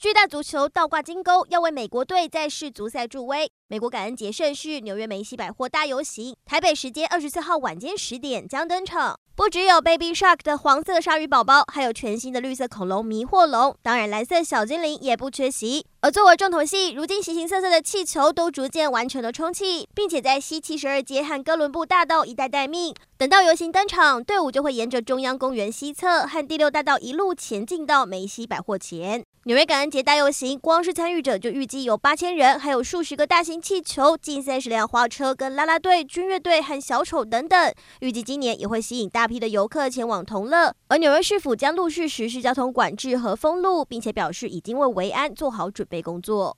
[0.00, 3.50] 巨大足球倒挂金钩，要为美国队在世足赛助威。
[3.66, 9.18] 美国感恩节盛事，纽约梅西百货大游行，台北时间二十四号晚间十点将登场。
[9.34, 15.84] 不只有 Baby Shark 的黄色鲨鱼宝宝，还有全新的绿色恐龙迷惑龙，当然蓝色小精灵也不缺席。
[16.02, 22.94] 而作为重头戏，如今形形色色的气球都逐渐完成了充气，并且在西七十二街和哥伦布大道一带待命。
[23.16, 29.24] 等到游行登场，队伍就会沿着中央公园西侧和第六大道一路前进到梅西百货前。
[29.48, 37.72] 纽约感恩节大游行，光是参与者就预计有八千人，还有数十个大型气球、近三十辆花车、跟啦啦队、军乐队和小丑等等。
[38.00, 46.54] 预计今年也会吸引大批的游客前往同乐，而纽约市府将陆续实施交通管制和封路，并且表示已经为维安做好准备工作。